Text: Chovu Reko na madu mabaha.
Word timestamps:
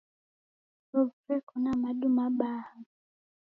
Chovu 0.89 1.17
Reko 1.29 1.53
na 1.63 1.71
madu 1.81 2.07
mabaha. 2.17 2.75